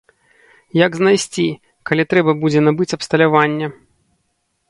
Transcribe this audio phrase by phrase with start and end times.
[0.85, 1.45] Як знайсці,
[1.91, 3.67] калі трэба будзе набыць абсталяванне?